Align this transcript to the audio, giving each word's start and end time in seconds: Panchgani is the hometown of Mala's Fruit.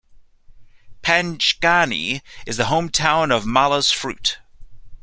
Panchgani 1.03 2.23
is 2.47 2.57
the 2.57 2.63
hometown 2.63 3.31
of 3.31 3.45
Mala's 3.45 3.91
Fruit. 3.91 4.39